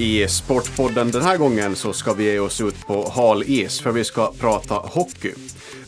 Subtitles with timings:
[0.00, 3.92] I Sportpodden den här gången så ska vi ge oss ut på hal is för
[3.92, 5.32] vi ska prata hockey.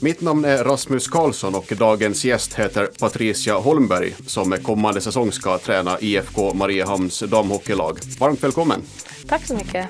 [0.00, 5.58] Mitt namn är Rasmus Karlsson och dagens gäst heter Patricia Holmberg som kommande säsong ska
[5.58, 7.98] träna IFK Mariehamns damhockeylag.
[8.20, 8.82] Varmt välkommen!
[9.28, 9.88] Tack så mycket!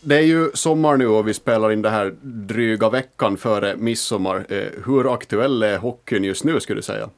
[0.00, 4.46] Det är ju sommar nu och vi spelar in det här dryga veckan före midsommar.
[4.48, 7.10] Eh, hur aktuell är hockeyn just nu skulle du säga?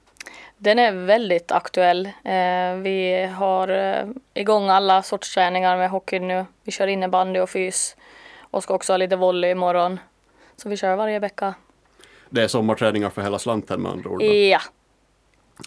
[0.64, 2.06] Den är väldigt aktuell.
[2.06, 6.46] Eh, vi har eh, igång alla sorts träningar med hockey nu.
[6.62, 7.96] Vi kör innebandy och fys
[8.40, 10.00] och ska också ha lite volley imorgon.
[10.56, 11.54] Så vi kör varje vecka.
[12.30, 14.22] Det är sommarträningar för hela slanten med andra ord?
[14.22, 14.60] Ja.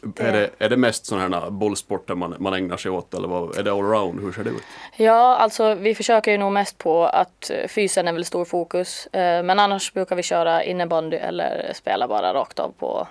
[0.01, 0.23] Det...
[0.23, 3.57] Är, det, är det mest sådana här bollsporter man, man ägnar sig åt eller vad,
[3.57, 4.19] är det allround?
[4.19, 4.63] Hur ser det ut?
[4.95, 9.07] Ja, alltså vi försöker ju nog mest på att fysen är väl stor fokus.
[9.11, 13.07] Men annars brukar vi köra innebandy eller spela bara rakt av på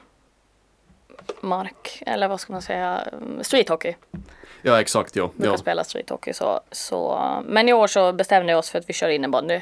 [1.41, 3.09] mark, eller vad ska man säga,
[3.41, 3.95] street hockey.
[4.63, 5.31] Ja exakt, ja.
[5.35, 5.59] Vi brukar ja.
[5.59, 8.93] spela street hockey så, så, men i år så bestämde vi oss för att vi
[8.93, 9.61] kör innebandy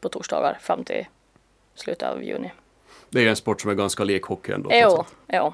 [0.00, 1.06] på torsdagar fram till
[1.74, 2.52] slutet av juni.
[3.10, 4.70] Det är en sport som är ganska lik hockey ändå.
[4.72, 5.52] Jo, jo.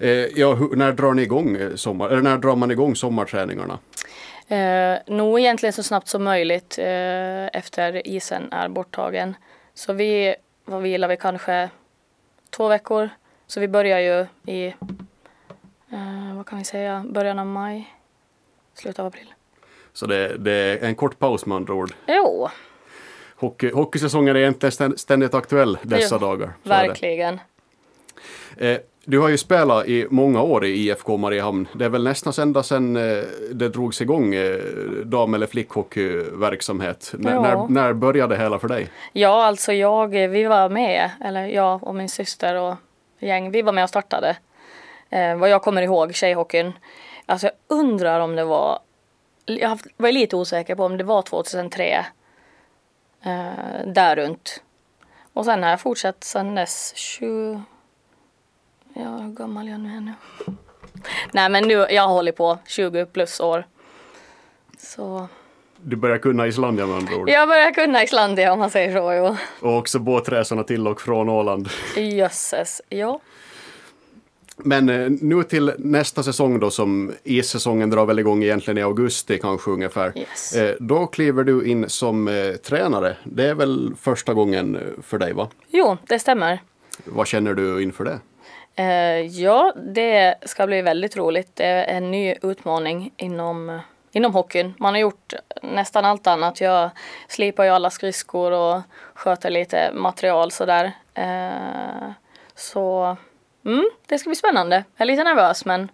[0.00, 3.78] Eh, ja, hur, när drar ni igång eh, sommar, eller när drar man igång sommarträningarna?
[4.48, 9.36] Eh, nog egentligen så snabbt som möjligt eh, efter isen är borttagen.
[9.74, 11.70] Så vi, vad vilar vi kanske
[12.50, 13.10] två veckor
[13.46, 14.66] så vi börjar ju i,
[15.90, 17.94] eh, vad kan vi säga, början av maj,
[18.74, 19.32] slutet av april.
[19.92, 21.92] Så det, det är en kort paus med andra ord?
[22.06, 22.48] Jo.
[23.36, 26.52] Hockey, hockeysäsongen är egentligen ständigt aktuell dessa jo, dagar.
[26.62, 27.40] Verkligen.
[28.56, 31.68] Eh, du har ju spelat i många år i IFK Mariehamn.
[31.72, 34.60] Det är väl nästan ända sedan eh, det drogs igång eh,
[35.04, 37.12] dam eller flickhockeyverksamhet.
[37.14, 37.42] N ja.
[37.42, 38.88] när, när började det hela för dig?
[39.12, 42.74] Ja, alltså jag, vi var med, eller jag och min syster och
[43.26, 43.50] gäng.
[43.50, 44.36] Vi var med och startade.
[45.10, 46.72] Eh, vad jag kommer ihåg, tjejhockeyn.
[47.26, 48.78] Alltså jag undrar om det var,
[49.44, 52.06] jag var lite osäker på om det var 2003.
[53.22, 54.62] Eh, där runt.
[55.32, 57.62] Och sen har jag fortsatt sen dess 20,
[58.94, 60.12] ja hur gammal jag nu är nu.
[61.32, 63.66] Nej men nu, jag har hållit på 20 plus år.
[64.78, 65.28] Så.
[65.82, 67.28] Du börjar kunna Islandia med andra ord?
[67.28, 69.36] Jag börjar kunna Islandia om man säger så, jo.
[69.68, 71.68] Och också båtresorna till och från Åland?
[71.96, 73.20] Jösses, ja.
[74.56, 79.38] Men eh, nu till nästa säsong då som issäsongen drar väl igång egentligen i augusti
[79.38, 80.12] kanske ungefär.
[80.18, 80.52] Yes.
[80.52, 83.16] Eh, då kliver du in som eh, tränare.
[83.24, 85.48] Det är väl första gången för dig va?
[85.68, 86.62] Jo, det stämmer.
[87.04, 88.18] Vad känner du inför det?
[89.30, 91.50] ja, det ska bli väldigt roligt.
[91.54, 93.80] Det är en ny utmaning inom
[94.16, 94.74] inom hockeyn.
[94.78, 96.60] Man har gjort nästan allt annat.
[96.60, 96.90] Jag
[97.28, 98.80] slipar ju alla skridskor och
[99.14, 100.92] sköter lite material sådär.
[101.14, 102.10] Eh,
[102.54, 103.16] så
[103.64, 104.84] mm, det ska bli spännande.
[104.96, 105.88] Jag är lite nervös men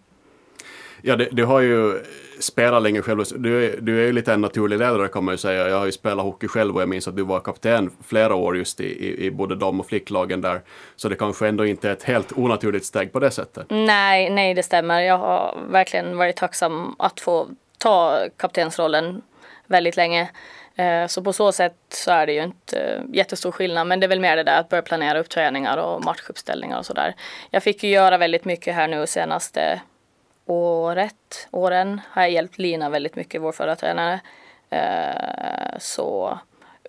[1.04, 2.02] Ja, du, du har ju
[2.40, 3.24] spelat länge själv.
[3.36, 5.68] Du, är, du är ju lite en naturlig ledare kan man ju säga.
[5.68, 8.56] Jag har ju spelat hockey själv och jag minns att du var kapten flera år
[8.56, 10.60] just i, i, i både dam och flicklagen där.
[10.96, 13.66] Så det kanske ändå inte är ett helt onaturligt steg på det sättet.
[13.70, 15.00] Nej, nej det stämmer.
[15.00, 17.48] Jag har verkligen varit tacksam att få
[17.82, 19.22] ta kaptensrollen
[19.66, 20.30] väldigt länge.
[20.76, 24.06] Eh, så på så sätt så är det ju inte eh, jättestor skillnad men det
[24.06, 27.14] är väl mer det där att börja planera upp träningar och matchuppställningar och sådär.
[27.50, 29.80] Jag fick ju göra väldigt mycket här nu senaste
[30.46, 34.20] året, åren har jag hjälpt Lina väldigt mycket, vår förra tränare.
[34.70, 36.38] Eh, så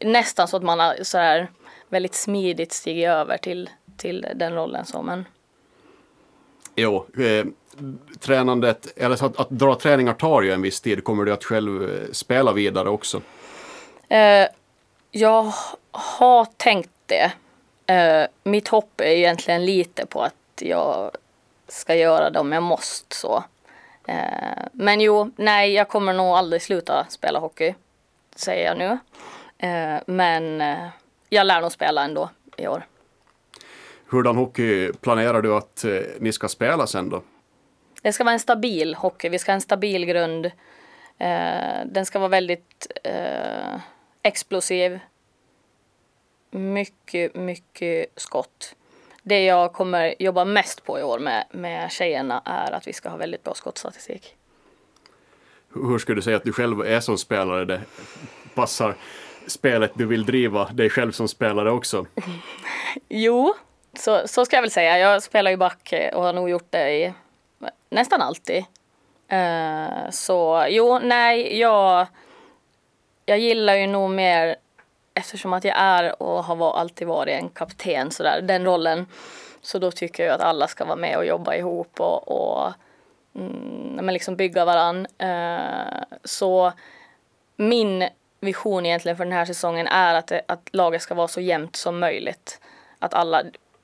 [0.02, 1.52] nästan så att man har sådär
[1.90, 5.26] väldigt smidigt stigit över till, till den rollen så men.
[6.76, 7.06] Jo,
[8.20, 11.04] tränandet, eller att, att dra träningar tar ju en viss tid.
[11.04, 13.22] Kommer du att själv eh, spela vidare också?
[14.08, 14.48] Eh,
[15.12, 15.54] jag
[15.92, 17.32] har tänkt det.
[17.94, 21.12] Eh, mitt hopp är egentligen lite på att jag
[21.68, 23.44] ska göra det om jag måste så.
[24.08, 27.76] Eh, men jo, nej, jag kommer nog aldrig sluta spela hockey,
[28.36, 28.98] säger jag nu.
[29.68, 30.88] Eh, men eh,
[31.30, 32.86] jag lär nog spela ändå i år.
[34.10, 35.86] Hurdan hockey planerar du att
[36.20, 37.22] ni ska spela sen då?
[38.04, 39.30] Det ska vara en stabil hockey.
[39.30, 40.46] Vi ska ha en stabil grund.
[41.18, 43.80] Eh, den ska vara väldigt eh,
[44.24, 45.00] explosiv.
[46.52, 48.76] Mycket, mycket skott.
[49.22, 53.10] Det jag kommer jobba mest på i år med, med tjejerna är att vi ska
[53.10, 54.36] ha väldigt bra skottstatistik.
[55.74, 57.66] Hur skulle du säga att du själv är som spelare?
[57.66, 57.82] Det
[58.54, 58.96] passar
[59.48, 62.06] spelet du vill driva dig själv som spelare också?
[63.10, 63.54] jo,
[63.94, 64.98] så, så ska jag väl säga.
[64.98, 67.14] Jag spelar ju back och har nog gjort det i
[67.94, 68.66] nästan alltid.
[69.34, 72.08] Uh, så jo, nej, jag,
[73.26, 74.56] jag gillar ju nog mer
[75.14, 79.06] eftersom att jag är och har alltid varit en kapten sådär, den rollen.
[79.62, 82.74] Så då tycker jag att alla ska vara med och jobba ihop och, och
[83.36, 85.08] mm, men liksom bygga varann.
[85.24, 86.72] Uh, så
[87.56, 91.76] min vision egentligen för den här säsongen är att, att laget ska vara så jämnt
[91.76, 92.62] som möjligt.
[93.00, 93.44] Att alla,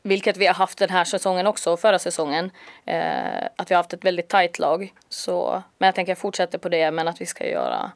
[0.09, 2.51] vilket vi har haft den här säsongen också, förra säsongen,
[2.85, 4.93] eh, att vi har haft ett väldigt tajt lag.
[5.09, 7.91] Så, men jag tänker fortsätta på det, men att vi ska göra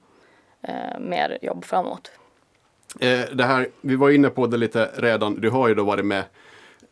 [0.62, 2.12] eh, mer jobb framåt.
[3.00, 6.06] Eh, det här, vi var inne på det lite redan, du har ju då varit
[6.06, 6.24] med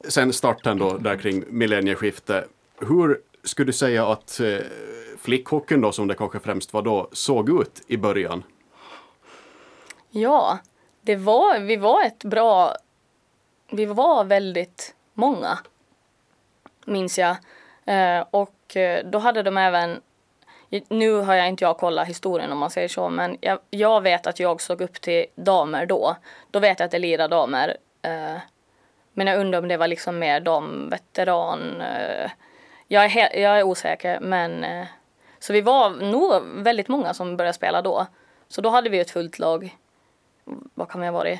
[0.10, 2.50] sen starten då, där kring millennieskiftet.
[2.80, 4.58] Hur skulle du säga att eh,
[5.22, 8.44] flickhockeyn då, som det kanske främst var då, såg ut i början?
[10.10, 10.60] Ja,
[11.02, 12.76] det var, vi var ett bra,
[13.72, 15.60] vi var väldigt många,
[16.86, 17.36] minns jag.
[17.86, 20.02] Eh, och eh, då hade de även,
[20.90, 24.28] nu har jag inte jag kollat historien om man säger så, men jag, jag vet
[24.28, 26.16] att jag såg upp till damer då.
[26.52, 27.78] Då vet jag att det lirade damer.
[28.02, 28.38] Eh,
[29.14, 32.32] men jag undrar om det var liksom mer de veteran, eh,
[32.88, 34.88] jag, är jag är osäker, men eh,
[35.40, 38.08] så vi var nog väldigt många som började spela då.
[38.48, 39.78] Så då hade vi ett fullt lag
[40.74, 41.40] vad kan vi ha varit,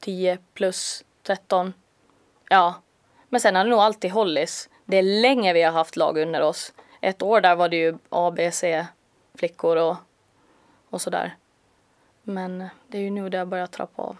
[0.00, 1.72] 10 plus 13.
[2.48, 2.74] Ja,
[3.28, 4.68] men sen har det nog alltid hållits.
[4.84, 6.72] Det är länge vi har haft lag under oss.
[7.00, 8.86] Ett år där var det ju A, B, C
[9.38, 9.96] flickor och,
[10.90, 11.36] och sådär.
[12.22, 14.16] Men det är ju nu det har börjat trappa av.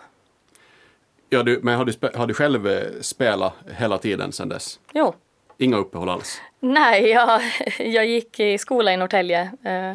[1.28, 4.80] Ja, du, men har du, har du själv eh, spelat hela tiden sedan dess?
[4.92, 5.14] Jo.
[5.58, 6.40] Inga uppehåll alls?
[6.60, 7.42] Nej, jag,
[7.78, 9.50] jag gick i skola i Norrtälje.
[9.64, 9.90] Eh,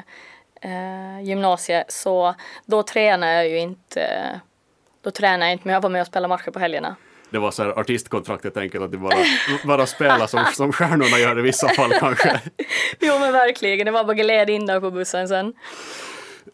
[0.72, 2.36] eh, gymnasiet så
[2.66, 4.42] då tränade jag ju inte.
[5.02, 6.96] Då tränade jag inte men jag var med och spelade matcher på helgerna.
[7.32, 9.16] Det var så här artistkontraktet enkelt att du bara,
[9.66, 12.42] bara spela som, som stjärnorna gör i vissa fall kanske.
[13.00, 15.54] jo men verkligen, det var bara gled in där på bussen sen.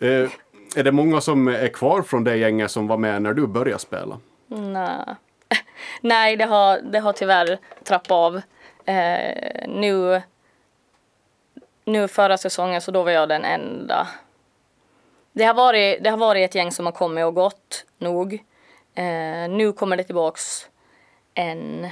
[0.01, 0.29] Eh,
[0.75, 3.79] är det många som är kvar från det gänget som var med när du började
[3.79, 4.19] spela?
[4.47, 5.15] Nej,
[6.01, 8.41] Nej det, har, det har tyvärr trappat av.
[8.85, 10.21] Eh, nu
[11.87, 14.07] nu förra säsongen så då var jag den enda.
[15.33, 18.43] Det har varit, det har varit ett gäng som har kommit och gått nog.
[18.97, 20.69] Eh, nu kommer det tillbaks
[21.33, 21.87] en.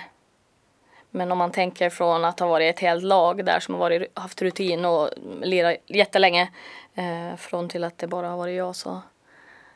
[1.11, 4.19] Men om man tänker från att ha varit ett helt lag där som har varit,
[4.19, 5.09] haft rutin och
[5.41, 6.51] lirat jättelänge
[6.95, 9.01] eh, från till att det bara har varit jag så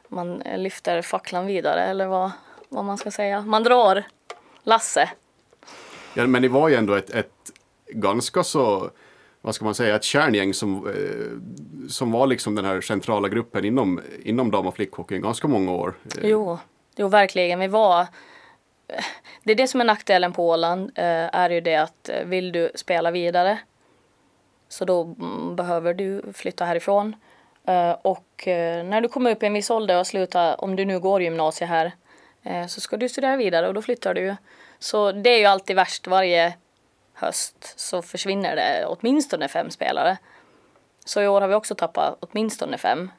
[0.07, 2.31] man lyfter facklan vidare eller vad,
[2.69, 3.41] vad man ska säga.
[3.41, 4.03] Man drar
[4.63, 5.09] Lasse.
[6.13, 7.51] Ja, men det var ju ändå ett, ett
[7.87, 8.89] ganska så
[9.41, 13.65] vad ska man säga, ett kärngäng som, eh, som var liksom den här centrala gruppen
[13.65, 15.93] inom, inom dam och flickhockeyn ganska många år.
[16.17, 16.59] Eh, jo,
[16.99, 17.59] jo verkligen.
[17.59, 18.07] Vi var
[19.43, 22.51] det är det som är nackdelen på Åland, eh, är ju det att eh, vill
[22.51, 23.59] du spela vidare
[24.69, 27.15] så då mm, behöver du flytta härifrån.
[27.65, 28.43] Eh, och
[28.85, 31.69] när du kommer upp i en viss ålder och slutar, om du nu går gymnasiet
[31.69, 31.91] här,
[32.67, 34.35] så ska du studera vidare och då flyttar du.
[34.79, 36.53] Så det är ju alltid värst varje
[37.13, 40.17] höst så försvinner det åtminstone fem spelare.
[41.05, 43.11] Så i år har vi också tappat åtminstone fem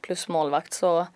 [0.00, 0.72] plus målvakt.
[0.72, 1.06] Så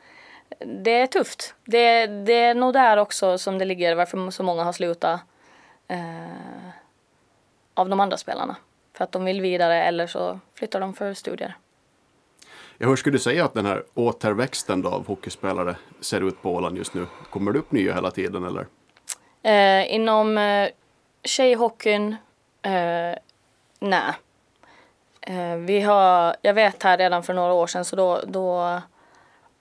[0.58, 1.55] det är tufft.
[1.64, 5.20] Det, det är nog där också som det ligger varför så många har slutat
[5.88, 5.99] eh,
[7.75, 8.56] av de andra spelarna.
[8.93, 11.56] För att de vill vidare eller så flyttar de för studier.
[12.79, 16.76] Ja, hur skulle du säga att den här återväxten av hockeyspelare ser ut på Åland
[16.76, 17.06] just nu?
[17.31, 18.67] Kommer det upp nya hela tiden eller?
[19.43, 20.69] Eh, inom eh,
[21.25, 22.16] tjejhockeyn,
[22.62, 23.19] eh,
[23.80, 24.12] nej.
[25.21, 28.80] Eh, vi har, jag vet här redan för några år sedan så då, då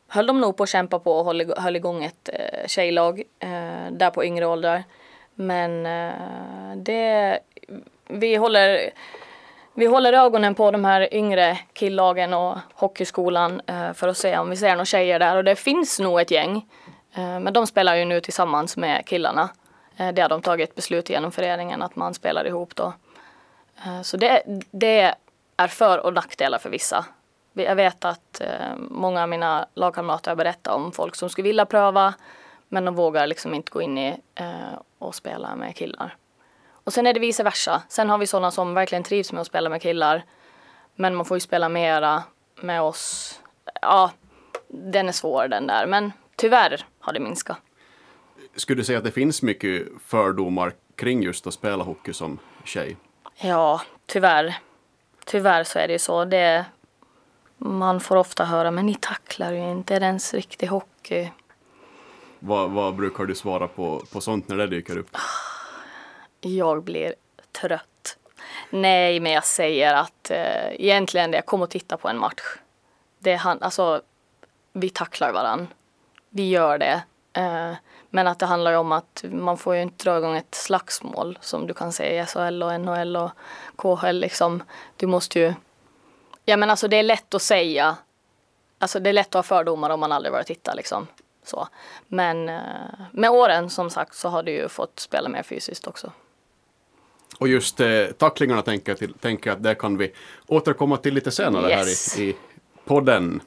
[0.09, 3.91] höll de nog på att kämpa på och höll, höll igång ett eh, tjejlag eh,
[3.91, 4.83] där på yngre åldrar.
[5.35, 7.39] Men eh, det,
[8.07, 8.89] vi håller,
[9.73, 14.49] vi håller ögonen på de här yngre killagen och hockeyskolan eh, för att se om
[14.49, 16.65] vi ser några tjejer där och det finns nog ett gäng.
[17.13, 19.49] Eh, men de spelar ju nu tillsammans med killarna.
[19.97, 22.93] Eh, det har de tagit beslut genom föreningen att man spelar ihop då.
[23.85, 25.15] Eh, så det, det
[25.57, 27.05] är för och nackdelar för vissa.
[27.53, 31.65] Jag vet att eh, många av mina lagkamrater har berättat om folk som skulle vilja
[31.65, 32.13] pröva
[32.67, 34.21] men de vågar liksom inte gå in i
[34.97, 36.15] och spela med killar.
[36.71, 37.83] Och sen är det vice versa.
[37.89, 40.23] Sen har vi sådana som verkligen trivs med att spela med killar.
[40.95, 42.23] Men man får ju spela mera
[42.61, 43.39] med oss.
[43.81, 44.11] Ja,
[44.67, 45.85] den är svår den där.
[45.87, 47.57] Men tyvärr har det minskat
[48.55, 52.97] skulle du säga att det finns mycket fördomar kring just att spela hockey som tjej?
[53.35, 54.57] Ja, tyvärr.
[55.25, 56.25] Tyvärr så är det ju så.
[56.25, 56.65] Det,
[57.59, 61.31] man får ofta höra, men ni tacklar ju inte, är det ens riktig hockey?
[62.39, 65.17] Vad, vad brukar du svara på, på sånt när det dyker upp?
[66.41, 67.15] Jag blir
[67.61, 68.17] trött.
[68.69, 72.43] Nej, men jag säger att eh, egentligen det, kom och titta på en match.
[73.19, 74.01] Det han, alltså,
[74.73, 75.67] vi tacklar varann.
[76.29, 77.01] vi gör det.
[77.33, 77.73] Eh,
[78.09, 81.67] men att det handlar om att man får ju inte dra igång ett slagsmål som
[81.67, 83.31] du kan se i SHL och NHL och
[83.75, 84.63] KHL liksom.
[84.95, 85.53] Du måste ju,
[86.49, 87.97] ja men alltså det är lätt att säga,
[88.79, 91.07] alltså det är lätt att ha fördomar om man aldrig varit titta liksom.
[91.43, 91.67] Så.
[92.07, 92.61] Men eh,
[93.11, 96.11] med åren som sagt så har du ju fått spela mer fysiskt också.
[97.39, 100.13] Och just eh, tacklingarna tänker jag, till, tänker att det kan vi
[100.47, 102.15] återkomma till lite senare Yes.
[102.17, 102.35] här i, i
[102.85, 103.41] podden.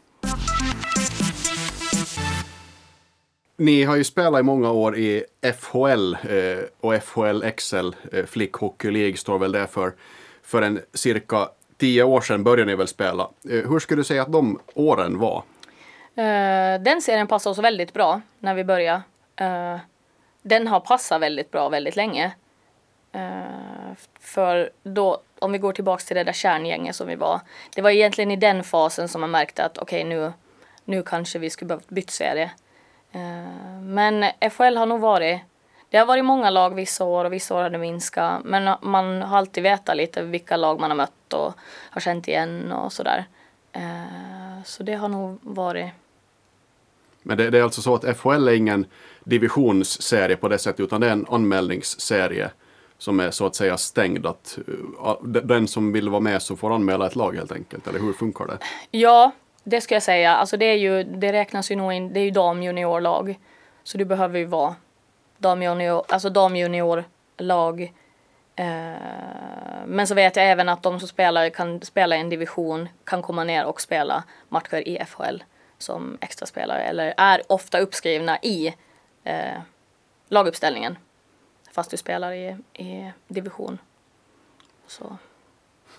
[3.57, 5.25] Ni har ju spelat i många år i
[5.61, 9.95] FHL eh, och FHL XL, eh, Flick Hockey League står väl det för.
[10.43, 11.49] För en cirka
[11.83, 13.23] tio år sedan började ni väl spela.
[13.51, 15.43] Eh, hur skulle du säga att de åren var?
[16.15, 19.03] Eh, den serien passade oss väldigt bra när vi började.
[19.37, 19.77] Eh,
[20.43, 22.33] den har passat väldigt bra väldigt länge.
[24.21, 27.41] För då, om vi går tillbaks till det där kärngänget som vi var.
[27.75, 30.33] Det var egentligen i den fasen som man märkte att okej nu,
[30.85, 32.51] nu kanske vi skulle behövt bytt serie.
[33.83, 35.41] Men FHL har nog varit,
[35.91, 38.45] det har varit många lag vissa år och vissa år har det minskat.
[38.45, 41.55] Men man har alltid vetat lite vilka lag man har mött och
[41.91, 43.25] har känt igen och sådär.
[43.73, 45.91] Eh, så det har nog varit
[47.23, 48.87] Men det, det är alltså så att FHL är ingen
[49.25, 52.51] divisionsserie på det sättet utan det är en anmälningsserie
[52.99, 54.27] som är så att säga stängd.
[54.27, 57.87] Att uh, den som vill vara med så får anmäla ett lag helt enkelt.
[57.87, 58.59] Eller hur funkar det?
[58.91, 59.33] Ja,
[59.65, 60.35] det ska jag säga.
[60.35, 63.39] Alltså det, är ju, det räknas ju nog in, det är ju damjuniorlag.
[63.83, 64.75] Så du behöver ju vara
[65.39, 67.93] damjunior, alltså damjuniorlag.
[68.57, 68.67] Eh,
[69.87, 73.23] men så vet jag även att de som spelar kan spela i en division kan
[73.23, 75.43] komma ner och spela matcher i FHL
[75.79, 78.75] som extraspelare eller är ofta uppskrivna i
[79.25, 79.59] eh,
[80.29, 80.99] laguppställningen.
[81.73, 83.79] Fast du spelar i, i division.
[84.87, 85.17] Så.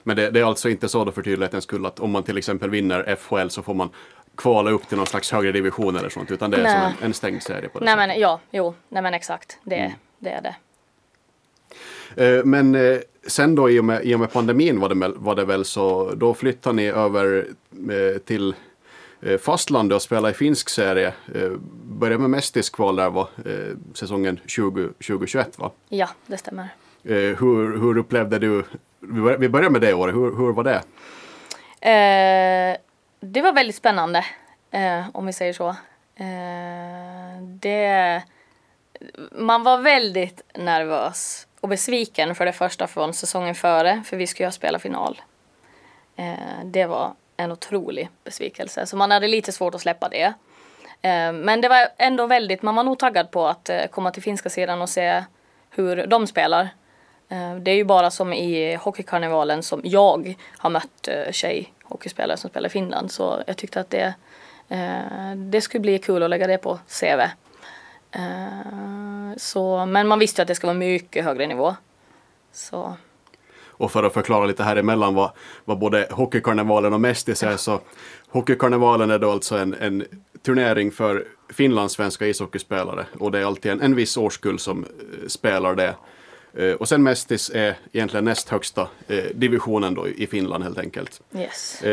[0.04, 2.38] Men det, det är alltså inte så då för tydlighetens skull att om man till
[2.38, 3.90] exempel vinner FHL så får man
[4.36, 6.32] kvala upp till någon slags högre division eller sånt.
[6.32, 6.72] Utan det är Nej.
[6.72, 8.08] som en, en stängd serie på det Nej sättet.
[8.08, 9.60] men ja, jo, nej men exakt.
[9.64, 10.56] Det, det är det.
[12.18, 15.18] Eh, Men eh, sen då i och med, i och med pandemin var det, väl-
[15.18, 18.56] var det väl så, då flyttade ni över eh, till
[19.42, 21.14] fastlandet och spelade i finsk serie.
[21.84, 25.72] Började med Mestis-kval där var eh, säsongen 20, 2021 va?
[25.90, 26.68] Ja, det stämmer.
[27.04, 28.64] Hur, hur upplevde du,
[29.40, 30.82] vi börjar med det året, hur, hur var det?
[31.90, 32.78] Eh,
[33.20, 34.26] det var väldigt spännande,
[34.72, 35.70] eh, om vi säger så.
[36.16, 38.22] Eh, det,
[39.32, 44.44] man var väldigt nervös och besviken för det första från säsongen före, för vi skulle
[44.44, 45.22] ju ha spelat final.
[46.16, 50.34] Eh, det var en otrolig besvikelse, så man hade lite svårt att släppa det.
[51.02, 54.24] Eh, men det var ändå väldigt, man var nog taggad på att eh, komma till
[54.24, 55.24] finska sidan och se
[55.70, 56.70] hur de spelar.
[57.30, 62.50] Eh, det är ju bara som i hockeykarnevalen som jag har mött eh, tjejhockeyspelare som
[62.50, 63.12] spelar i Finland.
[63.12, 64.14] Så jag tyckte att det,
[64.70, 67.22] eh, det skulle bli kul att lägga det på CV.
[68.14, 71.76] Eh, Så, men man visste ju att det ska vara mycket högre nivå.
[72.52, 72.98] Så
[73.68, 75.32] Och för att förklara lite här emellan vad,
[75.66, 77.82] vad både Hockeykarnevalen och Mestis är så
[78.30, 80.06] Hockeykarnevalen är då alltså en, en
[80.46, 85.76] turnering för finlandssvenska ishockeyspelare och det är alltid en, en viss årskull som eh, spelar
[85.76, 85.96] det.
[86.54, 88.88] Eh, och sen Mestis är egentligen näst högsta
[89.34, 91.22] divisionen då i Finland helt enkelt.
[91.36, 91.84] yes.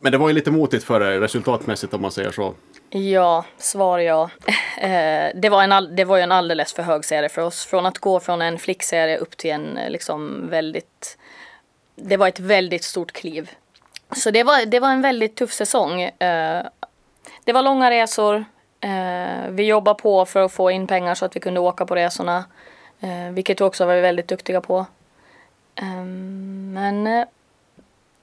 [0.00, 2.54] Men det var ju lite motigt för er resultatmässigt om man säger så.
[2.90, 4.30] Ja, svar ja.
[4.78, 7.64] Eh, det, var en all, det var ju en alldeles för hög serie för oss.
[7.64, 11.18] Från att gå från en flickserie upp till en eh, liksom väldigt...
[11.94, 13.50] Det var ett väldigt stort kliv.
[14.16, 16.02] Så det var, det var en väldigt tuff säsong.
[16.02, 16.66] Eh,
[17.44, 18.44] det var långa resor.
[19.48, 22.44] Vi jobbade på för att få in pengar så att vi kunde åka på resorna.
[23.32, 24.86] Vilket vi också var väldigt duktiga på.
[25.74, 27.26] Ehm, men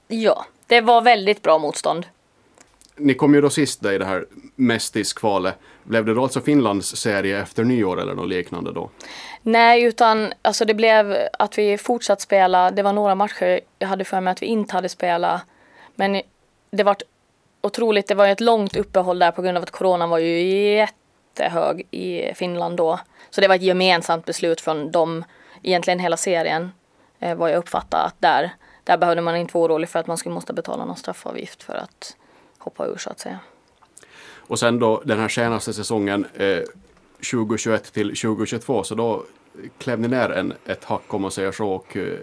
[0.07, 2.05] ja, det var väldigt bra motstånd.
[2.97, 5.55] Ni kom ju då sist där i det här Mestis-kvalet.
[5.83, 8.89] Blev det då alltså Finlands serie efter nyår eller något liknande då?
[9.41, 12.71] Nej, utan alltså det blev att vi fortsatt spela.
[12.71, 15.41] Det var några matcher jag hade för mig att vi inte hade spelat.
[15.95, 16.21] Men
[16.71, 16.95] det var
[17.61, 18.07] otroligt.
[18.07, 20.41] Det var ju ett långt uppehåll där på grund av att coronan var ju
[20.75, 22.99] jättehög i Finland då.
[23.29, 25.23] Så det var ett gemensamt beslut från dem,
[25.63, 26.71] egentligen hela serien,
[27.19, 28.51] eh, vad jag uppfattade att där,
[28.83, 31.73] där behövde man inte vara orolig för att man skulle måste betala någon straffavgift för
[31.73, 32.15] att
[32.63, 33.39] hoppa ur så att säga.
[34.37, 36.59] Och sen då den här senaste säsongen eh,
[37.31, 39.23] 2021 till 2022 så då
[39.77, 42.17] klev ni ner en, ett hack om man säger så och eh,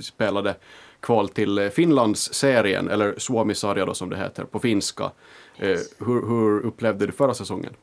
[0.00, 0.54] spelade
[1.00, 5.10] kval till eh, Finlandsserien eller Suomi-sarja då som det heter på finska.
[5.58, 7.76] Eh, hur, hur upplevde du förra säsongen?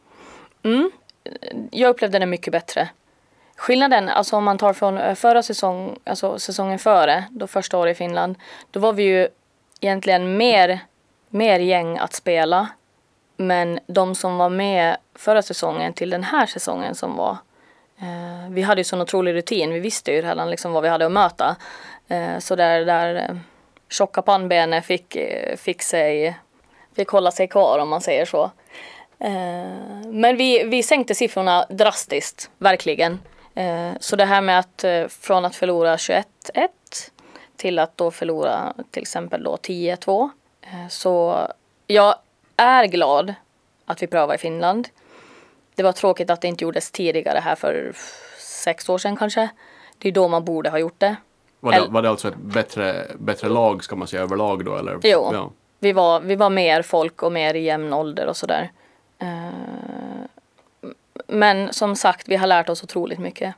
[1.71, 2.89] jag upplevde den mycket bättre.
[3.55, 7.95] Skillnaden, alltså om man tar från eh, förra säsong, alltså säsongen före, då första året
[7.95, 8.35] i Finland,
[8.71, 9.27] då var vi ju
[9.79, 10.79] egentligen mer,
[11.31, 12.67] mer gäng att spela.
[13.37, 17.37] Men de som var med förra säsongen till den här säsongen som var
[17.99, 19.73] eh, vi hade ju sån otrolig rutin.
[19.73, 21.55] Vi visste ju redan liksom vad vi hade att möta.
[22.07, 23.35] Eh, så där, där eh,
[23.89, 26.37] tjocka pannbenet fick, eh, fick, sig,
[26.95, 28.43] fick hålla sig kvar om man säger så.
[29.19, 33.19] Eh, men vi, vi sänkte siffrorna drastiskt, verkligen.
[33.55, 36.23] Eh, så det här med att från att förlora 21-1
[37.57, 40.29] till att då förlora till exempel då 10-2.
[40.89, 41.47] Så
[41.87, 42.15] jag
[42.57, 43.33] är glad
[43.85, 44.87] att vi prövade i Finland.
[45.75, 47.93] Det var tråkigt att det inte gjordes tidigare här för
[48.39, 49.49] sex år sedan kanske.
[49.97, 51.15] Det är då man borde ha gjort det.
[51.59, 54.99] Var det, var det alltså ett bättre, bättre lag ska man säga överlag då eller?
[55.03, 55.51] Jo, ja.
[55.79, 58.71] vi, var, vi var mer folk och mer i jämn ålder och sådär.
[59.21, 59.49] Uh,
[61.27, 63.55] men som sagt, vi har lärt oss otroligt mycket.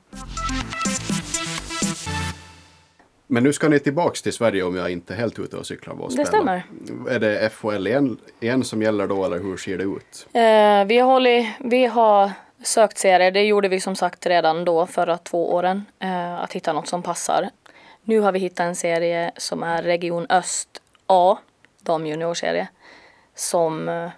[3.27, 6.15] Men nu ska ni tillbaks till Sverige om jag inte helt ute och cyklar och
[6.15, 6.63] Det stämmer.
[7.09, 10.27] Är det FHL igen, igen som gäller då eller hur ser det ut?
[10.35, 12.31] Uh, vi, har hållit, vi har
[12.63, 15.85] sökt serier, det gjorde vi som sagt redan då förra två åren.
[16.03, 17.49] Uh, att hitta något som passar.
[18.05, 21.37] Nu har vi hittat en serie som är Region Öst A,
[21.79, 22.67] damjuniorserie,
[23.35, 24.09] som, eh,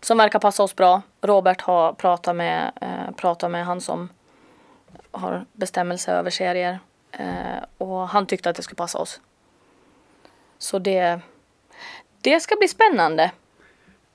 [0.00, 1.02] som verkar passa oss bra.
[1.20, 4.08] Robert har pratat med, eh, pratat med han som
[5.10, 6.78] har bestämmelse över serier eh,
[7.78, 9.20] och han tyckte att det skulle passa oss.
[10.58, 11.20] Så det,
[12.20, 13.30] det ska bli spännande.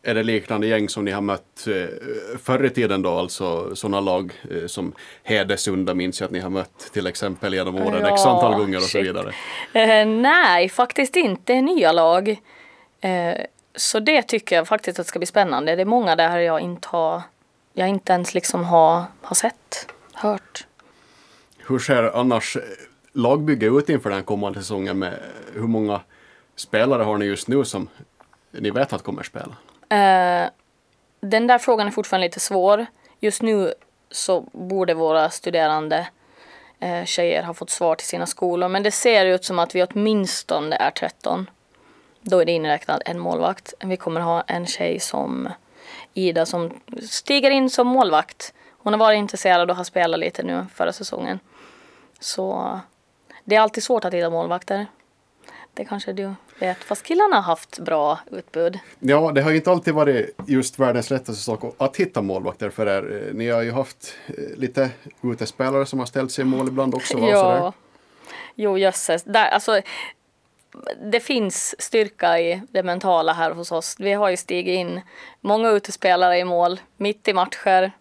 [0.04, 4.00] Är det liknande gäng som ni har mött eh, förr i tiden då, alltså sådana
[4.00, 4.94] lag eh, som
[5.24, 8.78] Hedesunda minns jag att ni har mött till exempel genom åren ja, x antal gånger
[8.78, 8.92] och shit.
[8.92, 9.34] så vidare?
[9.74, 12.30] Eh, nej, faktiskt inte nya lag.
[13.02, 13.36] Eh,
[13.76, 15.76] så det tycker jag faktiskt att ska bli spännande.
[15.76, 17.22] Det är många där jag inte har,
[17.74, 20.66] jag inte ens liksom har, har sett, hört.
[21.58, 22.58] Hur ser annars
[23.14, 25.20] lagbygge ut inför den kommande säsongen med eh,
[25.54, 26.02] hur många
[26.56, 27.90] spelare har ni just nu som
[28.52, 29.56] ni vet att kommer spela?
[29.94, 30.50] Uh,
[31.20, 32.86] den där frågan är fortfarande lite svår.
[33.20, 33.74] Just nu
[34.12, 36.08] så borde våra studerande
[36.84, 38.68] uh, tjejer ha fått svar till sina skolor.
[38.68, 41.50] Men det ser ut som att vi åtminstone är 13.
[42.22, 43.74] Då är det inräknat en målvakt.
[43.80, 45.50] Vi kommer ha en tjej som
[46.14, 46.72] Ida som
[47.10, 48.54] stiger in som målvakt.
[48.78, 51.40] Hon har varit intresserad och har spelat lite nu förra säsongen.
[52.20, 52.80] Så
[53.44, 54.86] det är alltid svårt att hitta målvakter.
[55.74, 56.84] Det kanske du vet.
[56.84, 58.80] Fast killarna har haft bra utbud.
[59.00, 62.88] Ja, det har ju inte alltid varit just världens lättaste sak att hitta målvakter för
[62.88, 63.32] er.
[63.34, 64.90] Ni har ju haft eh, lite
[65.22, 67.18] utespelare som har ställt sig i mål ibland också.
[67.18, 67.30] Va?
[67.30, 67.74] Ja.
[68.56, 69.24] Jo, jösses.
[69.24, 69.82] Där, alltså,
[71.12, 73.96] det finns styrka i det mentala här hos oss.
[74.00, 75.02] Vi har ju stigit in
[75.42, 77.92] många utespelare i mål mitt i matcher.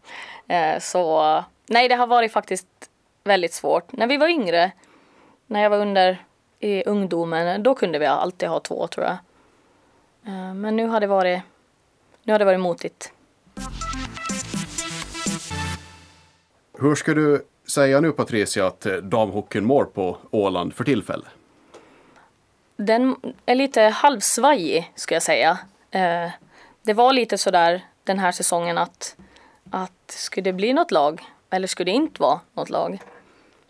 [0.49, 2.67] Eh, så nej, det har varit faktiskt
[3.25, 3.93] väldigt svårt.
[3.93, 4.73] När vi var yngre,
[5.51, 6.25] när jag var under
[6.59, 9.17] i ungdomen, då kunde vi alltid ha två tror jag.
[10.27, 11.43] Eh, men nu har det varit,
[12.23, 13.13] nu har det varit motigt.
[16.79, 21.29] Hur ska du säga nu Patricia att eh, damhockeyn mår på Åland för tillfället?
[22.77, 25.59] Den är lite halvsvajig skulle jag säga.
[25.91, 26.31] Eh,
[26.83, 29.17] det var lite sådär den här säsongen att,
[29.71, 32.99] att skulle det bli något lag eller skulle det inte vara något lag?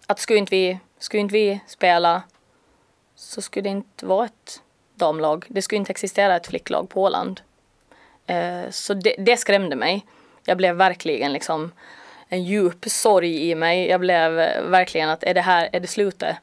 [0.07, 2.23] Att skulle inte vi, skulle inte vi spela
[3.15, 4.63] så skulle det inte vara ett
[4.95, 5.47] damlag.
[5.49, 7.41] Det skulle inte existera ett flicklag på Åland.
[8.27, 10.07] Eh, så det, det, skrämde mig.
[10.45, 11.73] Jag blev verkligen liksom
[12.29, 13.89] en djup sorg i mig.
[13.89, 16.37] Jag blev eh, verkligen att är det här, är det slutet?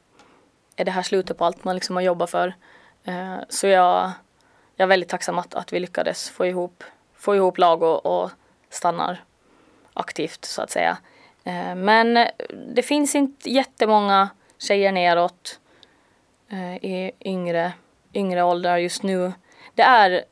[0.76, 2.54] Är det här slutet på allt man liksom har jobbat för?
[3.04, 4.10] Eh, så jag,
[4.76, 6.84] jag är väldigt tacksam att, att vi lyckades få ihop,
[7.16, 8.30] få ihop lag och, och
[8.70, 9.24] stannar
[9.94, 10.98] aktivt så att säga.
[11.44, 12.28] Eh, men
[12.74, 15.60] det finns inte jättemånga tjejer neråt.
[16.50, 17.72] Eh, i yngre,
[18.14, 19.32] yngre åldrar just nu.
[19.74, 20.24] Det är,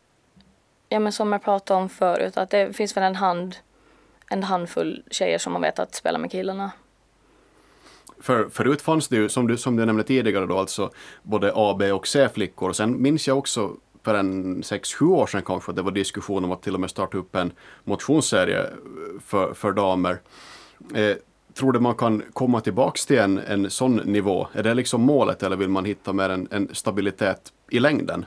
[0.88, 3.56] ja men som jag pratade om förut, att det finns väl en hand,
[4.30, 6.70] en handfull tjejer som man vet att spela med killarna.
[8.20, 10.90] För, förut fanns det ju, som du, som du nämnde tidigare då, alltså
[11.22, 12.72] både A, B och C-flickor.
[12.72, 16.52] Sen minns jag också för en 6-7 år sedan kanske att det var diskussion om
[16.52, 17.52] att till och med starta upp en
[17.84, 18.68] motionsserie eh,
[19.24, 20.20] för, för damer.
[20.94, 21.16] Eh,
[21.56, 24.46] tror du man kan komma tillbaks till en, en sån nivå?
[24.52, 28.26] Är det liksom målet eller vill man hitta mer en, en stabilitet i längden?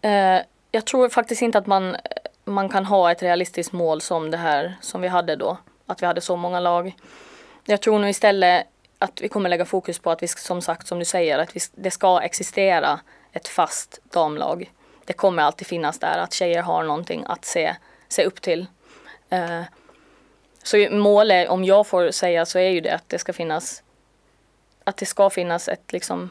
[0.00, 1.96] Eh, jag tror faktiskt inte att man,
[2.44, 5.58] man kan ha ett realistiskt mål som det här som vi hade då.
[5.86, 6.96] Att vi hade så många lag.
[7.64, 8.66] Jag tror nog istället
[8.98, 11.60] att vi kommer lägga fokus på att vi som sagt som du säger att vi,
[11.74, 13.00] det ska existera
[13.32, 14.70] ett fast damlag.
[15.04, 17.76] Det kommer alltid finnas där att tjejer har någonting att se,
[18.08, 18.66] se upp till.
[19.28, 19.62] Eh,
[20.64, 23.82] så målet, om jag får säga, så är ju det att det ska finnas
[24.84, 26.30] att det ska finnas ett liksom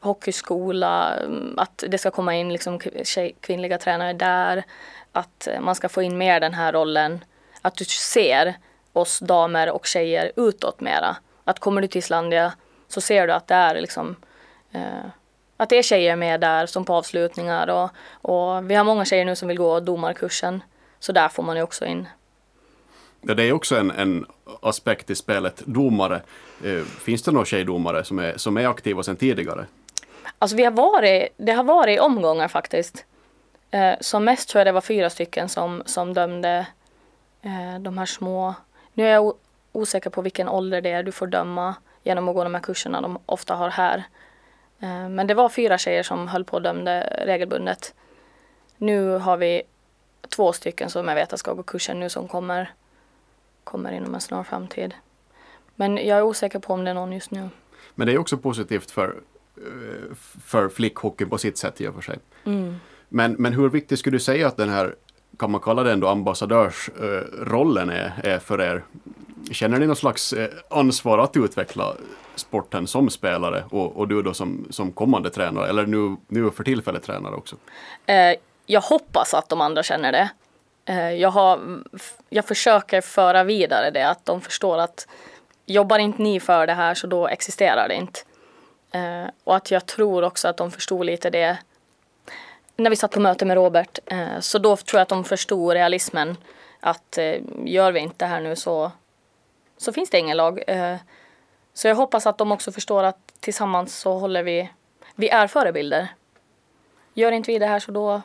[0.00, 4.64] hockeyskola, mm, att det ska komma in liksom tjej, kvinnliga tränare där.
[5.12, 7.24] att eh, man ska få in mer den här rollen.
[7.62, 8.54] Att du ser
[8.92, 11.16] oss damer och tjejer utåt mera.
[11.44, 12.52] Att kommer du till Islandia
[12.88, 14.16] så ser du att det är liksom
[14.72, 15.06] eh,
[15.56, 17.90] att det är tjejer med där som på avslutningar och,
[18.30, 20.62] och vi har många tjejer nu som vill gå domarkursen.
[20.98, 22.08] Så där får man ju också in.
[23.26, 24.26] Ja, det är också en, en
[24.60, 26.22] aspekt i spelet, domare.
[26.64, 29.66] Eh, finns det några tjejdomare som är, som är aktiva sedan tidigare?
[30.38, 33.04] Alltså vi har varit, det har varit omgångar faktiskt.
[33.70, 36.66] Eh, som mest tror jag det var fyra stycken som, som dömde
[37.42, 38.54] eh, de här små.
[38.92, 39.34] Nu är jag
[39.72, 43.00] osäker på vilken ålder det är du får döma genom att gå de här kurserna
[43.00, 44.04] de ofta har här.
[44.80, 47.94] Eh, men det var fyra tjejer som höll på och dömde regelbundet.
[48.76, 49.62] Nu har vi
[50.36, 52.72] två stycken som jag vet att ska gå kursen nu som kommer,
[53.64, 54.94] kommer inom en snar framtid.
[55.74, 57.48] Men jag är osäker på om det är någon just nu.
[57.94, 59.14] Men det är också positivt för,
[59.56, 62.18] eh, för flickhockey på sitt sätt i och för sig.
[62.44, 62.76] Mm.
[63.08, 64.94] Men, men hur viktigt skulle du säga att den här,
[65.38, 68.84] kan man kalla det ändå ambassadörsrollen är, är för er?
[69.50, 71.94] Känner ni någon slags eh, ansvar att utveckla
[72.34, 76.64] sporten som spelare och, och du då som, som kommande tränare eller nu, nu för
[76.64, 77.56] tillfället tränare också?
[78.06, 78.34] Eh,
[78.66, 80.30] jag hoppas att de andra känner det.
[80.84, 81.82] Eh, jag, har,
[82.28, 85.08] jag försöker föra vidare det, att de förstår att
[85.66, 88.20] jobbar inte ni för det här så då existerar det inte.
[88.92, 91.58] Eh, och att jag tror också att de förstod lite det
[92.76, 93.98] när vi satt på möte med Robert.
[94.06, 96.36] Eh, så då tror jag att de förstod realismen.
[96.80, 98.92] Att eh, gör vi inte det här nu så,
[99.76, 100.62] så finns det ingen lag.
[100.66, 100.96] Eh,
[101.74, 104.70] så jag hoppas att de också förstår att tillsammans så håller vi,
[105.14, 106.08] vi är förebilder.
[107.14, 108.22] Gör inte vi det här så då,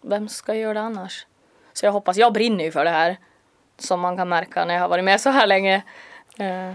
[0.00, 1.26] vem ska göra det annars?
[1.76, 3.16] Så jag hoppas, jag brinner ju för det här.
[3.78, 5.82] Som man kan märka när jag har varit med så här länge.
[6.38, 6.72] Eh,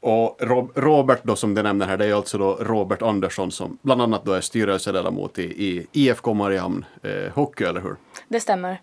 [0.00, 3.78] Och Rob, Robert då som du nämner här, det är alltså då Robert Andersson som
[3.82, 7.96] bland annat då är styrelseledamot i, i IFK Mariehamn eh, Hockey, eller hur?
[8.28, 8.80] Det stämmer.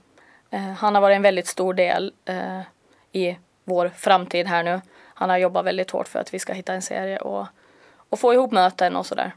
[0.49, 2.59] Eh, han har varit en väldigt stor del eh,
[3.11, 4.81] i vår framtid här nu.
[5.13, 7.45] Han har jobbat väldigt hårt för att vi ska hitta en serie och,
[8.09, 9.31] och få ihop möten och sådär.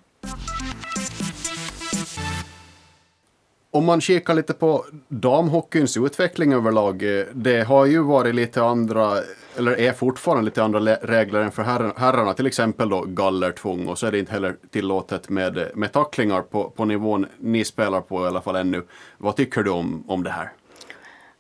[3.77, 9.19] Om man kikar lite på damhockeyns utveckling överlag, eh, det har ju varit lite andra,
[9.57, 11.63] eller är fortfarande lite andra regler än för
[11.97, 15.93] herrarna, till exempel då gallertvång och så är det inte heller tillåtet med, eh, med
[15.93, 18.87] tacklingar på, på nivån ni spelar på i alla fall ännu.
[19.19, 20.53] Vad tycker du om, om det här?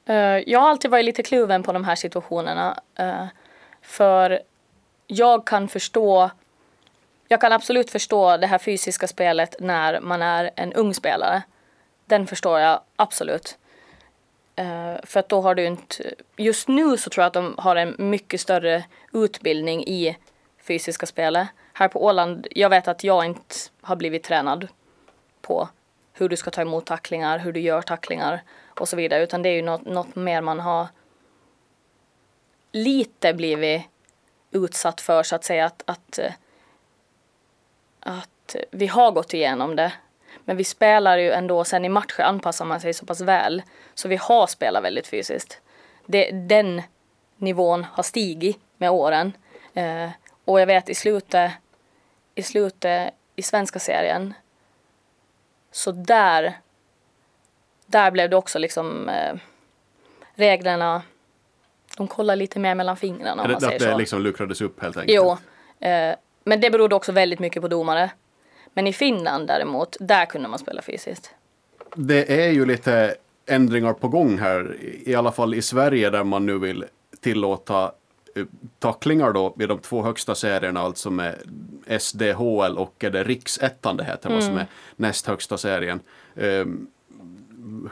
[0.06, 2.78] Eh, jag har alltid varit lite kluven på de här situationerna.
[3.82, 4.40] för
[5.06, 6.30] jag kan förstå,
[7.28, 11.42] jag kan absolut förstå det här fysiska spelet när man är en ung spelare.
[12.06, 13.58] Den förstår jag absolut.
[14.60, 17.76] Uh, för att då har du inte, just nu så tror jag att de har
[17.76, 20.16] en mycket större utbildning i
[20.62, 21.48] fysiska spelet.
[21.72, 24.68] Här på Åland, jag vet att jag inte har blivit tränad
[25.40, 25.68] på
[26.12, 29.22] hur du ska ta emot tacklingar, hur du gör tacklingar och så vidare.
[29.22, 30.86] Utan det är ju något, något mer man har
[32.72, 33.82] lite blivit
[34.50, 36.32] utsatt för så att säga att, att, eh,
[38.00, 39.92] att vi har gått igenom det.
[40.48, 43.62] Men vi spelar ju ändå, sen i matcher anpassar man sig så pass väl.
[43.94, 45.60] Så vi har spelat väldigt fysiskt.
[46.06, 46.82] Det, den
[47.36, 49.32] nivån har stigit med åren.
[49.74, 50.10] Eh,
[50.44, 51.52] och jag vet i slutet,
[52.34, 54.34] i slutet i svenska serien
[55.70, 56.58] så där,
[57.86, 59.34] där blev det också liksom eh,
[60.34, 61.02] reglerna,
[61.96, 63.98] de kollar lite mer mellan fingrarna om Är man det, säger att det så.
[63.98, 65.16] liksom luckrades upp helt enkelt?
[65.16, 65.36] Jo,
[65.88, 68.10] eh, men det berodde också väldigt mycket på domare.
[68.76, 71.30] Men i Finland däremot, där kunde man spela fysiskt.
[71.94, 73.14] Det är ju lite
[73.46, 76.84] ändringar på gång här, i alla fall i Sverige där man nu vill
[77.20, 77.92] tillåta
[78.34, 78.44] eh,
[78.78, 81.34] tacklingar då i de två högsta serierna, alltså med
[82.00, 86.00] SDHL och är det Riksettan det heter, vad som är näst högsta serien.
[86.34, 86.86] Um,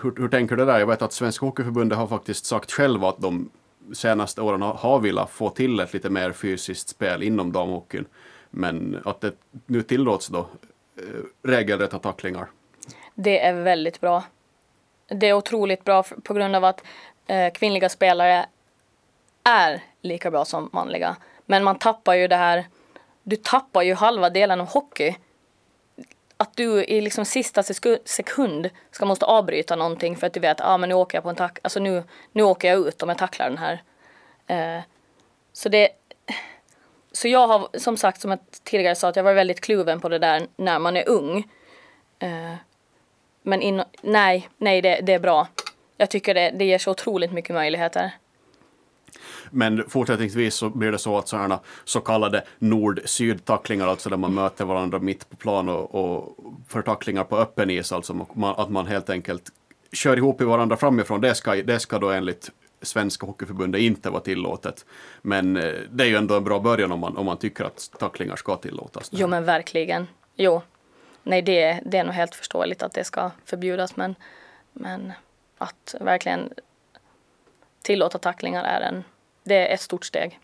[0.02, 0.78] hur, hur tänker du där?
[0.78, 3.50] Jag vet att Svenska Hockeyförbundet har faktiskt sagt själva att de
[3.92, 8.04] senaste åren har, har velat få till ett lite mer fysiskt spel inom damhockeyn.
[8.50, 9.32] Men att det
[9.66, 10.46] nu tillåts då
[10.96, 11.04] Eh,
[11.42, 12.50] regelrätta tacklingar.
[13.14, 14.24] Det är väldigt bra.
[15.07, 16.83] Det är otroligt bra på grund av att
[17.26, 18.46] eh, kvinnliga spelare
[19.44, 21.16] är lika bra som manliga.
[21.46, 22.66] Men man tappar ju det här,
[23.22, 25.16] du tappar ju halva delen av hockey.
[26.37, 27.62] Att du i liksom sista
[28.04, 31.30] sekund ska måste avbryta någonting för att du vet, ah, men nu åker jag på
[31.30, 32.02] en tack, alltså nu,
[32.33, 33.83] nu åker jag ut om jag tacklar den här.
[34.46, 34.83] Eh,
[35.52, 35.88] så det,
[37.14, 40.09] så jag har som sagt, som jag tidigare sa, att jag var väldigt kluven på
[40.09, 41.38] det där när man är ung.
[42.18, 42.55] Eh,
[43.42, 45.48] men in, nej, nej det, det är bra.
[45.96, 48.11] Jag tycker det, det ger så otroligt mycket möjligheter.
[49.50, 54.64] Men fortsättningsvis så blir det så att sådana så kallade nord-syd-tacklingar, alltså där man möter
[54.64, 56.37] varandra mitt på plan och, och
[56.68, 59.50] för tacklingar på öppen is, alltså man, att man helt enkelt
[59.92, 62.50] kör ihop i varandra framifrån, det ska, det ska då enligt
[62.84, 64.84] Svenska Hockeyförbundet inte vara tillåtet.
[65.22, 67.90] Men eh, det är ju ändå en bra början om man, om man tycker att
[67.98, 69.08] tacklingar ska tillåtas.
[69.12, 70.06] Jo men verkligen.
[70.36, 70.62] Jo.
[71.22, 74.14] Nej det, det är nog helt förståeligt att det ska förbjudas men,
[74.72, 75.12] men
[75.58, 76.52] att verkligen
[77.82, 79.04] tillåta tacklingar är en,
[79.44, 80.40] det är ett stort steg.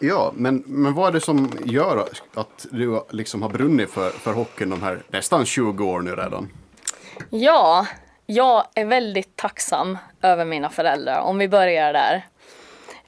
[0.00, 4.32] Ja, men, men vad är det som gör att du liksom har brunnit för, för
[4.32, 6.48] hockeyn de här nästan 20 år nu redan?
[7.30, 7.86] Ja,
[8.26, 12.26] jag är väldigt tacksam över mina föräldrar, om vi börjar där.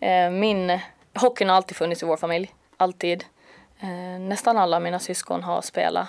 [0.01, 0.81] Eh, min,
[1.15, 3.25] hockeyn har alltid funnits i vår familj, alltid.
[3.81, 6.09] Eh, nästan alla mina syskon har spelat.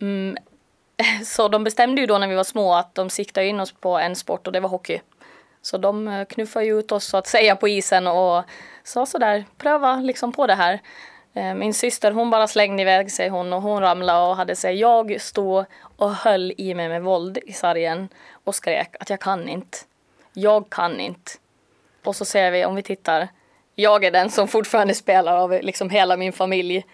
[0.00, 0.36] Mm,
[1.24, 3.98] så de bestämde ju då när vi var små att de siktade in oss på
[3.98, 5.00] en sport och det var hockey.
[5.62, 8.44] Så de eh, knuffade ju ut oss så att säga på isen och
[8.82, 10.80] sa sådär, pröva liksom på det här.
[11.34, 14.74] Eh, min syster hon bara slängde iväg sig hon och hon ramlade och hade sig.
[14.74, 15.64] Jag stod
[15.96, 18.08] och höll i mig med våld i sargen
[18.44, 19.78] och skrek att jag kan inte.
[20.32, 21.30] Jag kan inte.
[22.04, 23.28] Och så ser vi om vi tittar.
[23.74, 26.84] Jag är den som fortfarande spelar av liksom hela min familj.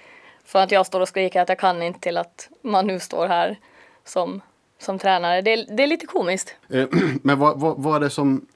[0.45, 3.27] För att jag står och skriker att jag kan inte till att man nu står
[3.27, 3.59] här
[4.05, 4.41] som,
[4.79, 5.43] som tränare.
[5.43, 6.57] Det, det är lite komiskt.
[6.71, 6.89] Eh,
[7.23, 8.47] men vad, vad, vad är det som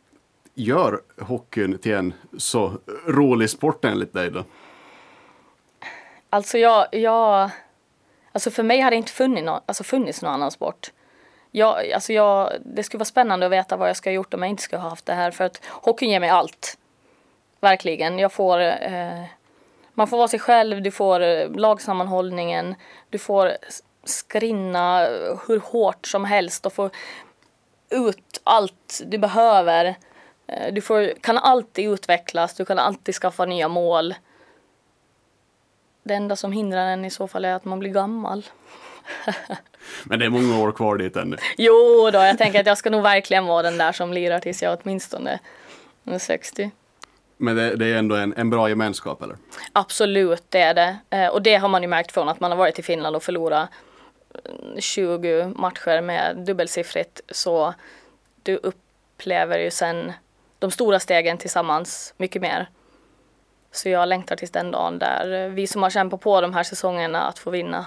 [0.55, 2.73] gör hockeyn till en så
[3.07, 4.45] rolig sport enligt dig då?
[6.35, 7.51] Alltså jag, jag
[8.33, 10.93] alltså för mig har det inte funnits, någon, alltså funnits någon annan sport.
[11.51, 14.43] Jag, alltså jag, det skulle vara spännande att veta vad jag ska ha gjort om
[14.43, 16.79] jag inte skulle ha haft det här för att hockeyn ger mig allt.
[17.61, 18.19] Verkligen.
[18.19, 19.23] Jag får, eh,
[19.95, 22.75] man får vara sig själv, du får eh, lagsammanhållningen,
[23.11, 23.53] du får
[24.05, 25.07] skrinna
[25.47, 26.91] hur hårt som helst och få
[27.91, 29.95] ut allt du behöver.
[30.47, 34.15] Eh, du får, kan alltid utvecklas, du kan alltid skaffa nya mål.
[36.05, 38.45] Det enda som hindrar en i så fall är att man blir gammal.
[40.05, 41.37] Men det är många år kvar dit ännu.
[41.59, 44.63] Jo då, jag tänker att jag ska nog verkligen vara den där som lirar tills
[44.63, 45.39] jag åtminstone
[46.05, 46.71] är 60.
[47.37, 49.37] Men det, det, är ändå en, en bra gemenskap eller?
[49.73, 50.97] Absolut, det är det.
[51.11, 53.23] Eh, och det har man ju märkt från att man har varit i Finland och
[53.23, 53.69] förlorat
[54.79, 57.21] 20 matcher med dubbelsiffrigt.
[57.29, 57.75] Så
[58.43, 60.13] du upplever ju sen
[60.59, 62.69] de stora stegen tillsammans mycket mer.
[63.75, 67.23] Så jag längtar tills den dagen där vi som har kämpat på de här säsongerna
[67.23, 67.87] att få vinna.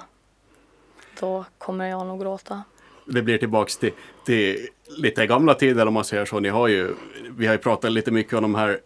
[1.19, 2.63] Då kommer jag nog gråta.
[3.05, 3.91] Det blir tillbaks till,
[4.25, 6.39] till lite gamla tider om man säger så.
[6.39, 6.95] Ni har ju,
[7.37, 8.79] vi har ju pratat lite mycket om de här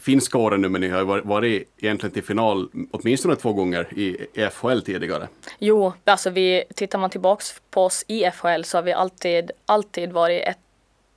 [0.00, 4.26] finska åren nu, men ni har ju varit egentligen till final åtminstone två gånger i
[4.50, 5.28] FHL tidigare.
[5.58, 10.12] Jo, alltså vi, tittar man tillbaks på oss i FHL så har vi alltid, alltid
[10.12, 10.58] varit ett,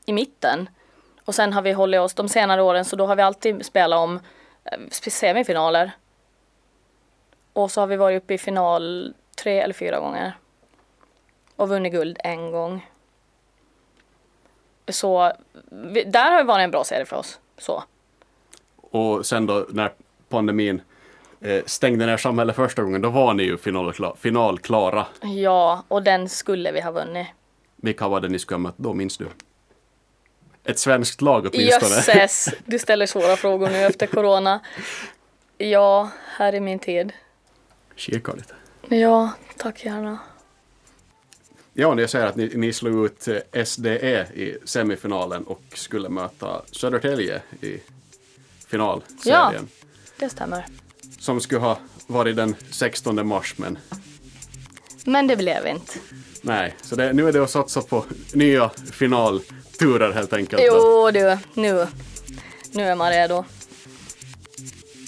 [0.05, 0.69] i mitten.
[1.25, 3.99] Och sen har vi hållit oss de senare åren så då har vi alltid spelat
[3.99, 4.21] om eh,
[4.91, 5.91] semifinaler.
[7.53, 10.37] Och så har vi varit uppe i final tre eller fyra gånger.
[11.55, 12.89] Och vunnit guld en gång.
[14.87, 15.31] Så
[15.71, 17.39] vi, där har det varit en bra serie för oss.
[17.57, 17.83] Så.
[18.75, 19.93] Och sen då när
[20.29, 20.81] pandemin
[21.41, 24.15] eh, stängde ner samhället första gången, då var ni ju finalklara.
[24.15, 25.05] finalklara.
[25.21, 27.27] Ja, och den skulle vi ha vunnit.
[27.75, 29.27] Vilka var det ni skulle ha mött då, minns du?
[30.67, 31.95] Ett svenskt lag åtminstone.
[31.95, 34.59] Jösses, du ställer svåra frågor nu efter corona.
[35.57, 37.13] Ja, här är min tid.
[37.95, 38.53] Kika lite.
[38.95, 40.19] Ja, tack gärna.
[41.73, 46.09] Ja, när jag säger att ni, ni slog ut eh, SDE i semifinalen och skulle
[46.09, 47.79] möta Södertälje i
[48.67, 49.07] finalserien.
[49.25, 49.87] Ja,
[50.19, 50.65] det stämmer.
[51.19, 53.77] Som skulle ha varit den 16 mars, men...
[55.05, 55.93] Men det blev inte.
[56.41, 59.41] Nej, så det, nu är det att satsa på nya final
[59.79, 60.63] turer helt enkelt.
[60.65, 61.87] Jo du, nu,
[62.71, 63.45] nu är man redo.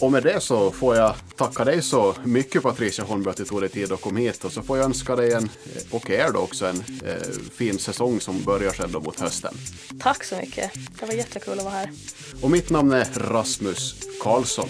[0.02, 3.62] Och med det så får jag tacka dig så mycket Patricia Holmberg att du tog
[3.62, 5.50] dig tid att komma hit och så får jag önska dig en,
[5.92, 7.16] och er då också en eh,
[7.56, 9.54] fin säsong som börjar då mot hösten.
[10.00, 10.72] Tack så mycket.
[11.00, 11.90] Det var jättekul att vara här.
[12.42, 14.70] Och mitt namn är Rasmus Karlsson.